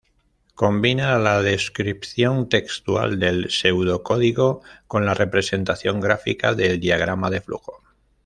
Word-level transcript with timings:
Combina 0.55 1.19
la 1.19 1.43
descripción 1.43 2.49
textual 2.49 3.19
del 3.19 3.51
pseudocódigo 3.51 4.63
con 4.87 5.05
la 5.05 5.13
representación 5.13 5.99
gráfica 5.99 6.55
del 6.55 6.79
diagrama 6.79 7.29
de 7.29 7.39
flujo. 7.41 7.83